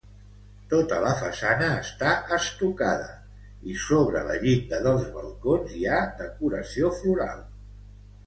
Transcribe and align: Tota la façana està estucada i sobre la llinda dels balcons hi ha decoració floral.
Tota 0.69 0.99
la 1.01 1.09
façana 1.17 1.67
està 1.81 2.13
estucada 2.37 3.11
i 3.73 3.77
sobre 3.83 4.23
la 4.29 4.37
llinda 4.45 4.79
dels 4.87 5.05
balcons 5.19 5.75
hi 5.81 5.85
ha 5.91 5.99
decoració 6.23 6.89
floral. 7.03 7.45